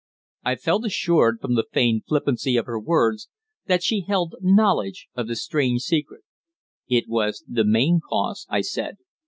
[0.43, 3.29] I felt assured, from the feigned flippancy of her words,
[3.67, 6.23] that she held knowledge of the strange secret.
[6.89, 8.97] "It was the main cause," I said.